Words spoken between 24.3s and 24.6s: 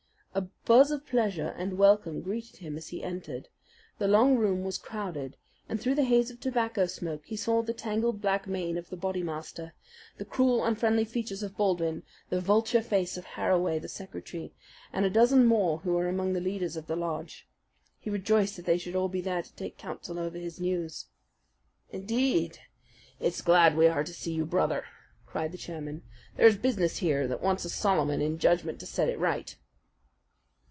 you,